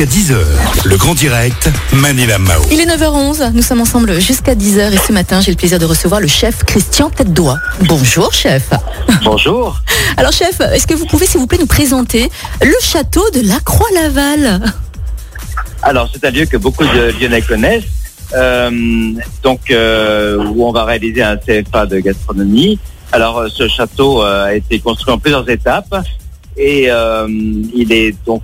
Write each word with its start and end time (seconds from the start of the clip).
jusqu'à 0.00 0.34
10h. 0.34 0.36
Le 0.86 0.96
grand 0.96 1.14
direct, 1.14 1.68
Manila 1.92 2.38
Mao. 2.38 2.62
Il 2.70 2.80
est 2.80 2.86
9h11, 2.86 3.52
nous 3.52 3.62
sommes 3.62 3.80
ensemble 3.80 4.18
jusqu'à 4.20 4.54
10h 4.54 4.92
et 4.92 4.96
ce 4.96 5.12
matin 5.12 5.40
j'ai 5.40 5.50
le 5.50 5.56
plaisir 5.56 5.78
de 5.78 5.84
recevoir 5.84 6.20
le 6.20 6.26
chef 6.26 6.64
Christian 6.64 7.10
tête 7.10 7.32
Bonjour 7.82 8.32
chef. 8.32 8.70
Bonjour. 9.24 9.78
Alors 10.16 10.32
chef, 10.32 10.60
est-ce 10.60 10.86
que 10.86 10.94
vous 10.94 11.06
pouvez 11.06 11.26
s'il 11.26 11.40
vous 11.40 11.46
plaît 11.46 11.58
nous 11.58 11.66
présenter 11.66 12.30
le 12.62 12.74
château 12.80 13.28
de 13.30 13.46
la 13.46 13.58
Croix-Laval? 13.60 14.62
Alors 15.82 16.08
c'est 16.12 16.24
un 16.24 16.30
lieu 16.30 16.46
que 16.46 16.56
beaucoup 16.56 16.84
de 16.84 17.12
Lyonnais 17.20 17.42
connaissent, 17.42 17.84
euh, 18.34 18.70
donc 19.42 19.70
euh, 19.70 20.38
où 20.54 20.66
on 20.66 20.72
va 20.72 20.84
réaliser 20.84 21.22
un 21.22 21.36
CFA 21.36 21.86
de 21.86 21.98
gastronomie. 21.98 22.78
Alors 23.12 23.38
euh, 23.38 23.48
ce 23.48 23.68
château 23.68 24.22
a 24.22 24.54
été 24.54 24.78
construit 24.78 25.12
en 25.12 25.18
plusieurs 25.18 25.48
étapes 25.50 25.94
et 26.56 26.88
il 27.74 27.92
est 27.92 28.14
donc 28.24 28.42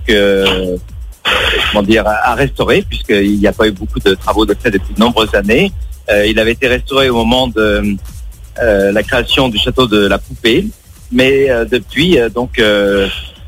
comment 1.71 1.83
dire, 1.83 2.05
à 2.07 2.35
restaurer, 2.35 2.83
puisqu'il 2.87 3.39
n'y 3.39 3.47
a 3.47 3.53
pas 3.53 3.67
eu 3.67 3.71
beaucoup 3.71 3.99
de 3.99 4.13
travaux 4.13 4.45
de 4.45 4.53
fait 4.53 4.71
depuis 4.71 4.93
de 4.93 4.99
nombreuses 4.99 5.33
années. 5.35 5.71
Euh, 6.09 6.25
il 6.25 6.39
avait 6.39 6.53
été 6.53 6.67
restauré 6.67 7.09
au 7.09 7.15
moment 7.15 7.47
de 7.47 7.95
euh, 8.61 8.91
la 8.91 9.03
création 9.03 9.49
du 9.49 9.57
château 9.57 9.87
de 9.87 10.07
la 10.07 10.17
Poupée, 10.17 10.65
mais 11.11 11.49
euh, 11.49 11.65
depuis, 11.65 12.17
donc, 12.33 12.61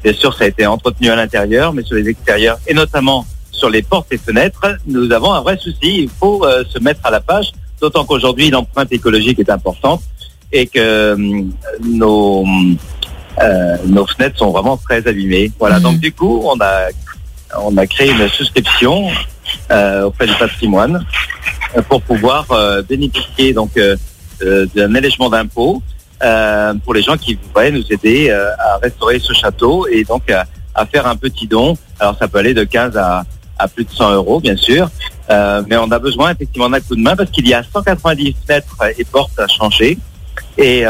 bien 0.04 0.14
sûr, 0.14 0.34
ça 0.34 0.46
a 0.46 0.48
été 0.48 0.66
entretenu 0.66 1.10
à 1.10 1.16
l'intérieur, 1.16 1.74
mais 1.74 1.84
sur 1.84 1.96
les 1.96 2.08
extérieurs, 2.10 2.60
et 2.68 2.74
notamment 2.74 3.26
sur 3.52 3.70
les 3.70 3.82
portes 3.82 4.12
et 4.12 4.18
fenêtres, 4.18 4.78
nous 4.88 5.12
avons 5.12 5.34
un 5.34 5.42
vrai 5.42 5.58
souci. 5.58 6.04
Il 6.04 6.10
faut 6.10 6.46
se 6.46 6.80
mettre 6.80 7.02
à 7.04 7.12
la 7.12 7.20
page, 7.20 7.52
d'autant 7.82 8.06
qu'aujourd'hui, 8.06 8.50
l'empreinte 8.50 8.92
écologique 8.92 9.40
est 9.40 9.50
importante 9.50 10.02
et 10.52 10.66
que 10.66 11.16
nos, 11.84 12.46
nos 13.86 14.08
fenêtres 14.08 14.38
sont 14.38 14.52
vraiment 14.52 14.78
très 14.78 15.06
abîmées. 15.06 15.52
Voilà, 15.60 15.80
mmh. 15.80 15.84
donc 15.84 16.00
du 16.00 16.14
coup, 16.14 16.42
on 16.46 16.58
a 16.62 16.88
on 17.58 17.76
a 17.78 17.88
créé 17.88 18.12
une 18.12 18.28
souscription 18.30 19.10
euh, 19.72 20.04
auprès 20.04 20.28
du 20.28 20.34
patrimoine 20.36 21.06
euh, 21.76 21.82
pour 21.82 22.02
pouvoir 22.02 22.46
euh, 22.52 22.82
bénéficier 22.82 23.54
donc 23.54 23.80
d'un 24.42 24.96
allègement 24.96 25.30
d'impôts 25.30 25.82
pour 26.84 26.94
les 26.94 27.02
gens 27.02 27.18
qui 27.18 27.36
voudraient 27.36 27.72
nous 27.72 27.84
aider 27.92 28.30
à 28.32 28.78
restaurer 28.82 29.20
ce 29.20 29.34
château 29.34 29.86
et 29.88 30.04
donc 30.04 30.30
à, 30.32 30.46
faire 30.86 31.08
un 31.08 31.18
petit 31.18 31.46
don. 31.46 31.78
Alors 32.00 32.18
ça 32.18 32.30
peut 32.30 32.38
aller 32.40 32.54
de 32.54 32.64
15 32.64 32.96
à, 32.96 33.26
à 33.58 33.68
plus 33.68 33.84
de 33.84 33.92
100 33.92 34.14
euros 34.14 34.40
bien 34.40 34.56
sûr, 34.56 34.90
mais 35.30 35.76
on 35.76 35.92
a 35.92 36.00
besoin 36.00 36.32
effectivement 36.32 36.70
d'un 36.70 36.80
coup 36.80 36.96
de 36.96 37.02
main 37.02 37.18
parce 37.18 37.32
qu'il 37.32 37.48
y 37.50 37.54
a 37.54 37.64
190 37.64 38.36
mètres 38.48 38.78
et 38.98 39.04
portes 39.04 39.38
à 39.38 39.48
changer 39.48 39.98
et 40.58 40.86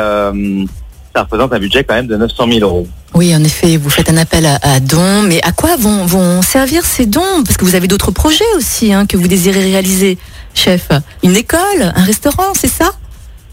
ça 1.20 1.24
représente 1.24 1.52
un 1.52 1.60
budget 1.60 1.84
quand 1.84 1.96
même 1.96 2.08
de 2.08 2.16
900 2.16 2.46
000 2.50 2.60
euros. 2.62 2.88
Oui, 3.14 3.36
en 3.36 3.44
effet, 3.44 3.76
vous 3.76 3.90
faites 3.90 4.10
un 4.10 4.16
appel 4.16 4.46
à, 4.46 4.80
dons, 4.80 5.22
mais 5.24 5.42
à 5.44 5.52
quoi 5.52 5.76
vont, 5.76 6.06
vont 6.06 6.42
servir 6.42 6.86
ces 6.86 7.06
dons? 7.06 7.44
Parce 7.46 7.58
que 7.58 7.66
vous 7.66 7.76
avez 7.76 7.88
d'autres 7.90 8.12
projets 8.12 8.46
aussi 8.56 8.94
hein, 8.94 9.06
que 9.06 9.18
vous 9.18 9.28
désirez 9.28 9.60
réaliser, 9.60 10.18
chef. 10.54 10.88
Une 11.22 11.36
école, 11.36 11.60
un 11.82 12.04
restaurant, 12.04 12.54
c'est 12.54 12.70
ça? 12.70 12.92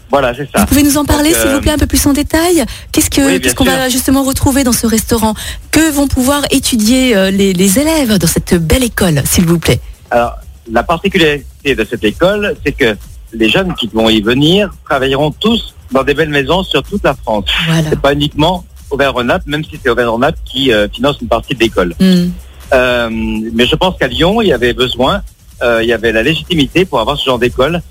Voilà, 0.09 0.33
c'est 0.33 0.49
ça. 0.49 0.61
Vous 0.61 0.67
pouvez 0.67 0.83
nous 0.83 0.97
en 0.97 1.03
parler, 1.03 1.33
s'il 1.33 1.49
vous 1.49 1.59
plaît, 1.59 1.71
un 1.71 1.77
peu 1.77 1.87
plus 1.87 2.05
en 2.05 2.13
détail? 2.13 2.63
Qu'est-ce 2.93 3.09
que 3.09 3.37
qu'est-ce 3.39 3.55
qu'on 3.55 3.65
va 3.65 3.89
justement 3.89 4.23
retrouver 4.23 4.63
dans 4.63 4.71
ce 4.71 4.87
restaurant? 4.87 5.33
Que 5.71 5.91
vont 5.91 6.07
pouvoir 6.07 6.43
étudier 6.49 7.17
euh, 7.17 7.31
les, 7.31 7.51
les 7.51 7.79
élèves 7.79 8.17
dans 8.17 8.27
cette 8.27 8.53
belle 8.53 8.85
école, 8.85 9.21
s'il 9.25 9.45
vous 9.45 9.59
plaît? 9.59 9.81
Alors, 10.09 10.37
la 10.71 10.83
particularité 10.83 11.75
de 11.75 11.83
cette 11.89 12.05
école, 12.05 12.55
c'est 12.65 12.71
que 12.71 12.95
les 13.33 13.49
jeunes 13.49 13.73
qui 13.75 13.87
vont 13.87 14.09
y 14.09 14.21
venir 14.21 14.73
travailleront 14.85 15.31
tous 15.31 15.73
dans 15.91 16.03
des 16.03 16.13
belles 16.13 16.29
maisons 16.29 16.63
sur 16.63 16.83
toute 16.83 17.03
la 17.03 17.15
France. 17.15 17.45
Voilà. 17.65 17.89
C'est 17.89 17.99
pas 17.99 18.13
uniquement 18.13 18.65
Auvergne-Rhône-Alpes, 18.89 19.47
même 19.47 19.63
si 19.63 19.79
c'est 19.81 19.89
Auvergne-Rhône-Alpes 19.89 20.39
qui 20.45 20.71
euh, 20.71 20.87
finance 20.89 21.17
une 21.21 21.27
partie 21.27 21.53
de 21.55 21.59
l'école. 21.59 21.93
Hmm. 21.99 22.29
Euh, 22.73 23.09
mais 23.11 23.65
je 23.65 23.75
pense 23.75 23.97
qu'à 23.97 24.07
Lyon, 24.07 24.41
il 24.41 24.47
y 24.47 24.53
avait 24.53 24.73
besoin, 24.73 25.21
euh, 25.61 25.79
il 25.81 25.89
y 25.89 25.93
avait 25.93 26.11
la 26.11 26.23
légitimité 26.23 26.85
pour 26.85 26.99
avoir 26.99 27.17
ce 27.17 27.25
genre 27.25 27.39
d'école 27.39 27.81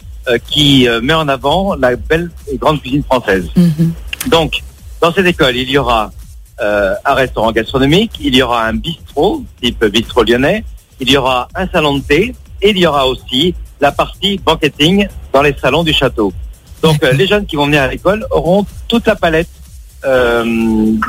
qui 0.49 0.89
met 1.03 1.15
en 1.15 1.29
avant 1.29 1.77
la 1.77 1.95
belle 1.95 2.33
et 2.51 2.57
grande 2.57 2.81
cuisine 2.81 3.05
française. 3.05 3.47
Hmm. 3.55 3.91
Donc, 4.29 4.61
dans 5.01 5.13
cette 5.13 5.27
école, 5.27 5.55
il 5.55 5.71
y 5.71 5.79
aura 5.79 6.11
un 6.59 7.15
restaurant 7.15 7.53
gastronomique, 7.53 8.11
il 8.21 8.35
y 8.35 8.43
aura 8.43 8.67
un 8.67 8.73
bistrot, 8.73 9.45
type 9.63 9.85
bistrot 9.85 10.25
lyonnais, 10.25 10.65
il 10.99 11.09
y 11.09 11.17
aura 11.17 11.47
un 11.55 11.69
salon 11.69 11.99
de 11.99 12.03
thé, 12.03 12.35
et 12.61 12.71
il 12.71 12.79
y 12.79 12.89
aura 12.89 13.07
aussi 13.07 13.55
la 13.81 13.93
partie 13.93 14.41
banqueting 14.45 15.07
dans 15.37 15.43
les 15.43 15.55
salons 15.61 15.85
du 15.85 15.93
château. 15.93 16.33
Donc 16.83 16.97
les 17.21 17.27
jeunes 17.27 17.45
qui 17.45 17.57
vont 17.57 17.67
venir 17.67 17.83
à 17.83 17.89
l'école 17.89 18.27
auront 18.31 18.65
toute 18.89 19.07
la 19.07 19.17
palette 19.17 19.51
euh, 20.07 20.43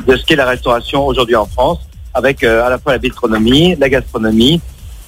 de 0.07 0.13
ce 0.17 0.25
qu'est 0.25 0.35
la 0.35 0.45
restauration 0.45 1.05
aujourd'hui 1.05 1.37
en 1.37 1.45
France, 1.45 1.79
avec 2.13 2.43
euh, 2.43 2.65
à 2.65 2.69
la 2.69 2.77
fois 2.77 2.91
la 2.91 2.97
bistronomie, 2.97 3.77
la 3.83 3.87
gastronomie 3.87 4.59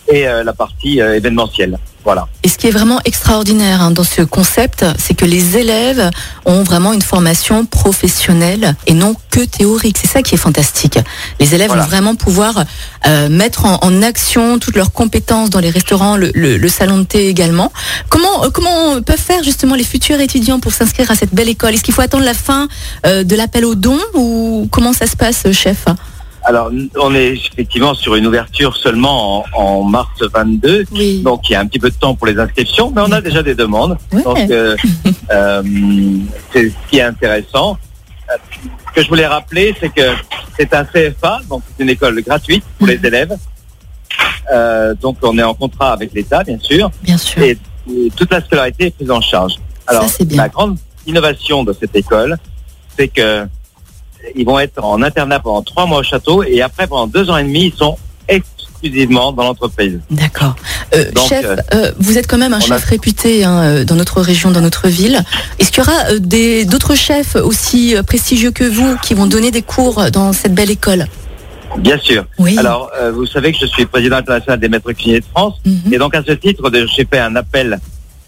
et 0.07 0.25
euh, 0.25 0.41
la 0.45 0.53
partie 0.53 0.99
événementielle. 0.99 1.77
Voilà. 2.03 2.27
Et 2.43 2.49
ce 2.49 2.57
qui 2.57 2.67
est 2.67 2.71
vraiment 2.71 2.99
extraordinaire 3.05 3.81
hein, 3.81 3.91
dans 3.91 4.03
ce 4.03 4.21
concept, 4.21 4.85
c'est 4.97 5.13
que 5.13 5.25
les 5.25 5.57
élèves 5.57 6.09
ont 6.45 6.63
vraiment 6.63 6.93
une 6.93 7.01
formation 7.01 7.65
professionnelle 7.65 8.75
et 8.87 8.93
non 8.93 9.15
que 9.31 9.41
théorique. 9.41 9.97
C'est 10.01 10.07
ça 10.07 10.21
qui 10.21 10.35
est 10.35 10.37
fantastique. 10.39 10.97
Les 11.39 11.55
élèves 11.55 11.69
vont 11.69 11.83
vraiment 11.83 12.15
pouvoir 12.15 12.63
mettre 13.29 13.65
en, 13.65 14.01
action 14.01 14.59
toutes 14.59 14.75
leurs 14.75 14.91
compétences 14.91 15.49
dans 15.49 15.59
les 15.59 15.69
restaurants, 15.69 16.15
le, 16.15 16.67
salon 16.69 16.99
de 16.99 17.03
thé 17.03 17.27
également. 17.27 17.71
Comment 18.07 18.49
comment 18.51 19.01
peuvent 19.01 19.17
faire 19.17 19.43
justement 19.43 19.75
les 19.75 19.83
futurs 19.83 20.19
étudiants 20.21 20.59
pour 20.59 20.71
s'inscrire 20.71 21.11
à 21.11 21.15
cette 21.15 21.33
belle 21.33 21.49
école? 21.49 21.73
Est-ce 21.73 21.83
qu'il 21.83 21.93
faut 21.93 22.01
attendre 22.01 22.23
la 22.23 22.33
fin 22.33 22.67
de 23.03 23.35
l'appel 23.35 23.65
aux 23.65 23.75
dons 23.75 23.99
ou 24.13 24.67
comment 24.71 24.93
ça 24.93 25.05
se 25.05 25.17
passe, 25.17 25.51
chef? 25.51 25.85
Alors, 26.49 26.71
on 26.99 27.13
est 27.13 27.33
effectivement 27.33 27.93
sur 27.93 28.15
une 28.15 28.25
ouverture 28.25 28.75
seulement 28.75 29.45
en, 29.53 29.83
mars 29.83 30.19
22, 30.33 30.85
donc 31.21 31.47
il 31.47 31.53
y 31.53 31.55
a 31.55 31.59
un 31.59 31.67
petit 31.67 31.77
peu 31.77 31.91
de 31.91 31.95
temps 31.95 32.15
pour 32.15 32.25
les 32.25 32.39
inscriptions, 32.39 32.91
mais 32.91 33.03
on 33.05 33.11
a 33.11 33.21
déjà 33.21 33.43
des 33.43 33.53
demandes. 33.53 33.99
Donc, 34.11 34.39
euh, 34.49 34.75
euh, 35.31 35.61
c'est 36.51 36.71
ce 36.71 36.75
qui 36.89 36.97
est 36.97 37.03
intéressant. 37.03 37.77
Euh, 38.31 38.37
ce 38.87 38.95
que 38.95 39.03
je 39.03 39.09
voulais 39.09 39.27
rappeler, 39.27 39.75
c'est 39.79 39.93
que 39.93 40.01
c'est 40.57 40.73
un 40.73 40.85
CFA, 40.85 41.41
donc 41.47 41.61
c'est 41.67 41.83
une 41.83 41.91
école 41.91 42.19
gratuite 42.23 42.63
pour 42.79 42.87
les 42.87 42.99
élèves. 43.03 43.37
donc, 44.99 45.17
on 45.21 45.37
est 45.37 45.43
en 45.43 45.53
contrat 45.53 45.93
avec 45.93 46.11
l'État, 46.13 46.43
bien 46.43 46.57
sûr. 46.59 46.89
Bien 47.03 47.19
sûr. 47.19 47.43
Et, 47.43 47.59
toute 48.15 48.31
la 48.31 48.41
scolarité 48.41 48.87
est 48.87 48.95
prise 48.95 49.11
en 49.11 49.21
charge. 49.21 49.53
Alors, 49.85 50.07
la 50.31 50.49
grande 50.49 50.77
innovation 51.05 51.63
de 51.63 51.73
cette 51.79 51.95
école, 51.95 52.37
c'est 52.97 53.07
que 53.07 53.47
ils 54.35 54.45
vont 54.45 54.59
être 54.59 54.83
en 54.83 55.01
internat 55.01 55.39
pendant 55.39 55.61
trois 55.61 55.85
mois 55.85 55.99
au 55.99 56.03
château 56.03 56.43
et 56.43 56.61
après 56.61 56.87
pendant 56.87 57.07
deux 57.07 57.29
ans 57.29 57.37
et 57.37 57.43
demi, 57.43 57.67
ils 57.67 57.73
sont 57.73 57.97
exclusivement 58.27 59.31
dans 59.31 59.43
l'entreprise. 59.43 59.99
D'accord. 60.09 60.55
Euh, 60.95 61.05
chef, 61.27 61.45
euh, 61.45 61.55
euh, 61.73 61.91
vous 61.99 62.17
êtes 62.17 62.27
quand 62.27 62.37
même 62.37 62.53
un 62.53 62.59
chef 62.59 62.85
réputé 62.85 63.43
hein, 63.43 63.83
dans 63.83 63.95
notre 63.95 64.21
région, 64.21 64.51
dans 64.51 64.61
notre 64.61 64.87
ville. 64.87 65.21
Est-ce 65.59 65.71
qu'il 65.71 65.83
y 65.83 65.87
aura 65.87 66.65
d'autres 66.65 66.95
chefs 66.95 67.35
aussi 67.35 67.95
prestigieux 68.05 68.51
que 68.51 68.63
vous 68.63 68.97
qui 68.97 69.13
vont 69.13 69.27
donner 69.27 69.51
des 69.51 69.61
cours 69.61 70.11
dans 70.11 70.33
cette 70.33 70.53
belle 70.53 70.71
école? 70.71 71.07
Bien 71.77 71.99
sûr. 71.99 72.25
Oui. 72.39 72.57
Alors, 72.57 72.89
vous 73.13 73.27
savez 73.27 73.51
que 73.51 73.59
je 73.61 73.67
suis 73.67 73.85
président 73.85 74.17
international 74.17 74.59
des 74.59 74.69
maîtres 74.69 74.91
cuisiniers 74.91 75.19
de 75.19 75.25
France. 75.25 75.55
Mhm. 75.65 75.93
Et 75.93 75.97
donc, 75.97 76.15
à 76.15 76.23
ce 76.23 76.31
titre, 76.31 76.71
j'ai 76.95 77.05
fait 77.05 77.19
un 77.19 77.35
appel 77.35 77.79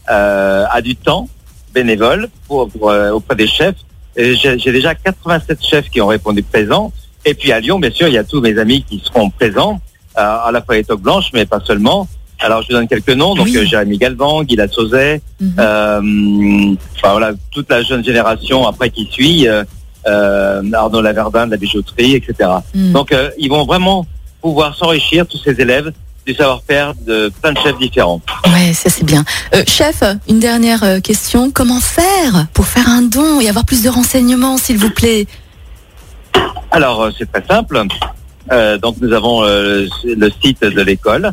à 0.08 0.82
du 0.82 0.96
temps 0.96 1.30
bénévole 1.74 2.28
pour 2.48 2.70
auprès 3.14 3.36
des 3.36 3.48
chefs 3.48 3.76
j'ai 4.16 4.72
déjà 4.72 4.96
87 4.96 5.64
chefs 5.64 5.90
qui 5.90 6.02
ont 6.02 6.08
répondu 6.08 6.44
présent. 6.44 6.92
Et 7.26 7.34
puis 7.34 7.52
à 7.52 7.60
Lyon, 7.60 7.80
bien 7.80 7.92
sûr, 7.92 8.08
il 8.08 8.14
y 8.14 8.18
a 8.18 8.24
tous 8.24 8.42
mes 8.42 8.58
amis 8.58 8.84
qui 8.84 9.02
seront 9.04 9.30
présents, 9.30 9.80
euh, 10.18 10.22
à 10.22 10.52
la 10.52 10.62
fois 10.62 10.76
les 10.76 10.84
toques 10.84 11.02
blanches, 11.02 11.30
mais 11.34 11.46
pas 11.46 11.60
seulement. 11.60 12.08
Alors 12.40 12.64
je 12.64 12.68
vous 12.68 12.74
donne 12.74 12.88
quelques 12.88 13.12
noms, 13.12 13.36
donc 13.36 13.50
euh, 13.56 13.64
Jérémy 13.64 14.00
Galvan, 14.00 14.44
Guy 14.44 14.58
Sauzet, 14.72 15.22
mhm. 15.40 15.54
euh, 15.60 16.76
voilà, 17.04 17.34
toute 17.52 17.70
la 17.70 17.84
jeune 17.84 18.04
génération 18.04 18.68
après 18.68 18.90
qui 18.90 19.08
suit, 19.12 19.48
Arnaud 20.06 21.02
Laverdin 21.02 21.46
de 21.46 21.52
la 21.52 21.58
bijouterie, 21.58 22.16
etc. 22.16 22.50
Mhm. 22.74 22.94
Donc 22.94 23.16
ils 23.38 23.50
vont 23.50 23.66
vraiment 23.66 24.08
pouvoir 24.42 24.76
s'enrichir, 24.76 25.28
tous 25.28 25.38
ces 25.38 25.62
élèves, 25.62 25.92
du 26.26 26.34
savoir-faire 26.34 26.94
de 27.06 27.32
plein 27.42 27.54
de 27.54 27.60
chefs 27.60 27.78
différents. 27.80 28.22
Oui, 28.46 28.74
ça 28.74 28.90
c'est 28.90 29.04
bien. 29.04 29.24
Euh, 29.56 29.64
chef, 29.68 30.04
une 30.30 30.40
dernière 30.40 30.84
euh, 30.84 31.00
question. 31.00 31.52
Comment 31.52 31.80
faire 31.80 32.48
pour 32.54 32.66
faire 32.66 32.88
un 32.88 33.02
don 33.02 33.40
et 33.40 33.50
avoir 33.50 33.66
plus 33.66 33.84
de 33.84 33.90
renseignements, 33.90 34.58
s'il 34.58 34.78
vous 34.78 34.92
plaît? 34.92 35.26
Alors, 36.72 37.02
euh, 37.02 37.10
c'est 37.18 37.32
très 37.32 37.46
simple. 37.46 37.82
donc, 38.82 38.98
nous 39.02 39.14
avons 39.14 39.44
le 39.44 40.30
site 40.44 40.62
de 40.62 40.82
l'école. 40.82 41.32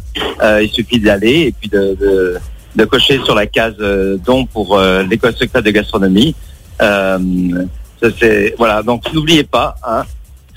il 0.63 0.71
suffit 0.71 1.01
d'y 1.01 1.11
aller 1.11 1.49
et 1.49 1.53
puis 1.53 1.69
de, 1.69 2.39
de, 2.77 2.85
cocher 2.85 3.21
sur 3.25 3.35
la 3.35 3.47
case 3.47 3.77
don 4.25 4.47
pour 4.47 4.81
l'école 4.81 5.35
secrète 5.35 5.65
de 5.65 5.71
gastronomie. 5.71 6.35
voilà, 6.79 8.83
donc 8.85 9.13
n'oubliez 9.13 9.45
pas, 9.45 9.75
hein, 9.87 10.05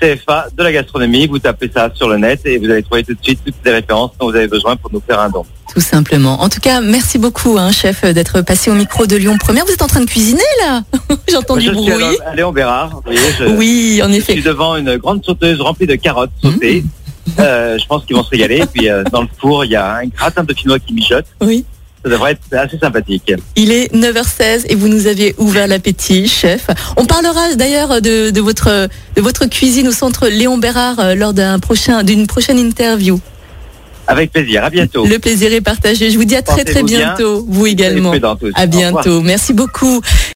CFA 0.02 0.48
de 0.56 0.64
la 0.64 0.72
gastronomie. 0.72 1.28
Vous 1.28 1.40
tapez 1.40 1.70
ça 1.74 1.92
sur 1.94 2.10
le 2.10 2.18
net 2.18 2.42
et 2.46 2.58
vous 2.58 2.70
allez 2.70 2.84
trouver 2.84 3.04
tout 3.04 3.14
de 3.14 3.20
suite 3.22 3.40
toutes 3.46 3.56
les 3.64 3.72
références 3.72 4.12
dont 4.20 4.30
vous 4.30 4.36
avez 4.36 4.48
besoin 4.48 4.76
pour 4.76 4.92
nous 4.92 5.02
faire 5.06 5.20
un 5.20 5.30
don. 5.30 5.46
Tout 5.74 5.80
simplement. 5.80 6.42
En 6.42 6.50
tout 6.50 6.60
cas, 6.60 6.82
merci 6.82 7.18
beaucoup, 7.18 7.58
hein, 7.58 7.72
chef, 7.72 8.04
d'être 8.04 8.42
passé 8.42 8.72
au 8.72 8.74
micro 8.74 9.06
de 9.06 9.16
Lyon 9.16 9.38
Première. 9.40 9.66
Vous 9.66 9.72
êtes 9.72 9.82
en 9.82 9.88
train 9.88 10.02
de 10.02 10.10
cuisiner 10.10 10.42
là 10.60 10.82
J'entends 11.32 11.58
du 11.58 11.72
bruit. 11.72 11.94
Allez, 12.26 12.44
on 12.44 12.52
verra. 12.52 12.90
oui, 13.58 14.02
en 14.04 14.12
effet. 14.12 14.34
Je 14.36 14.42
suis 14.42 14.50
devant 14.50 14.76
une 14.76 14.98
grande 14.98 15.24
sauteuse 15.24 15.62
remplie 15.62 15.88
de 15.88 15.96
carottes 15.96 16.32
sautées. 16.42 16.84
Mmh. 17.28 17.34
je 17.38 17.86
pense 17.86 18.04
qu'ils 18.06 18.16
vont 18.16 18.24
se 18.24 18.30
régaler. 18.30 18.58
Et 18.58 18.66
puis 18.66 18.90
dans 19.12 19.22
le 19.22 19.28
four, 19.40 19.66
il 19.66 19.72
y 19.72 19.76
a 19.76 19.98
un 19.98 20.08
gratin 20.08 20.44
de 20.44 20.54
chinois 20.54 20.80
qui 20.80 20.94
mijote. 20.94 21.26
Oui. 21.42 21.64
Ça 22.04 22.10
devrait 22.10 22.32
être 22.32 22.42
assez 22.52 22.80
sympathique. 22.80 23.32
Il 23.56 23.72
est 23.72 23.94
9h16 23.94 24.66
et 24.70 24.76
vous 24.76 24.88
nous 24.88 25.08
avez 25.08 25.36
ouvert 25.38 25.68
l'appétit, 25.68 26.28
chef. 26.28 26.68
On 26.98 27.06
parlera 27.06 27.56
d'ailleurs 27.56 28.02
de, 28.02 28.40
votre, 28.40 28.90
de 29.16 29.22
votre 29.22 29.46
cuisine 29.46 29.88
au 29.88 29.92
centre 29.92 30.28
Léon 30.28 30.58
Bérard 30.58 31.16
lors 31.16 31.34
d'un 31.34 31.60
prochain, 31.60 32.04
d'une 32.04 32.26
prochaine 32.26 32.58
interview. 32.58 33.20
Avec 34.08 34.32
plaisir. 34.32 34.64
À 34.64 34.70
bientôt. 34.70 35.06
Le 35.06 35.20
plaisir 35.20 35.54
est 35.54 35.62
partagé. 35.62 36.10
Je 36.10 36.18
vous 36.18 36.26
dis 36.26 36.36
à 36.36 36.42
très 36.42 36.66
très 36.66 36.84
bientôt. 36.84 37.46
Vous 37.48 37.68
également. 37.68 38.14
À 38.56 38.66
bientôt. 38.66 39.22
Merci 39.22 39.54
beaucoup. 39.54 40.02